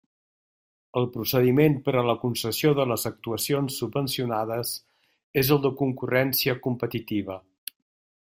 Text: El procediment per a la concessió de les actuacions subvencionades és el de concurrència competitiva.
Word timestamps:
El 1.01 1.03
procediment 1.15 1.75
per 1.89 1.93
a 1.99 2.03
la 2.07 2.15
concessió 2.21 2.71
de 2.79 2.85
les 2.93 3.03
actuacions 3.09 3.77
subvencionades 3.83 4.73
és 5.43 5.53
el 5.57 5.63
de 5.67 5.73
concurrència 5.83 6.57
competitiva. 6.69 7.37